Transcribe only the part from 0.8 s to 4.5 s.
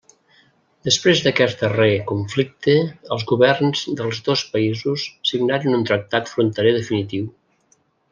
Després d'aquest darrer conflicte els governs dels dos